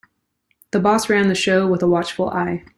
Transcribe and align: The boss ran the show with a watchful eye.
The 0.71 0.79
boss 0.79 1.11
ran 1.11 1.27
the 1.27 1.35
show 1.35 1.67
with 1.67 1.83
a 1.83 1.87
watchful 1.87 2.31
eye. 2.31 2.63